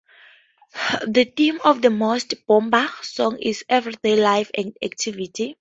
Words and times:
The 1.07 1.25
theme 1.25 1.59
of 1.63 1.83
most 1.91 2.33
"bomba" 2.47 2.89
songs 3.03 3.37
is 3.39 3.63
everyday 3.69 4.15
life 4.15 4.49
and 4.57 4.75
activity. 4.81 5.49